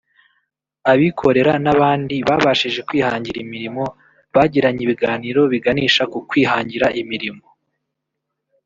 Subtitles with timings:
[0.91, 3.83] abikorera n’abandi babashije kwihangira imirimo
[4.35, 7.45] bagiranye ibiganiro biganisha ku kwihangira imirimo